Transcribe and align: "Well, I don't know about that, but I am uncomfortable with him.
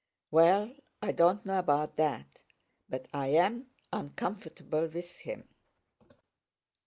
"Well, 0.31 0.73
I 1.03 1.11
don't 1.11 1.45
know 1.45 1.59
about 1.59 1.95
that, 1.97 2.41
but 2.89 3.05
I 3.13 3.27
am 3.35 3.67
uncomfortable 3.93 4.87
with 4.87 5.19
him. 5.19 5.47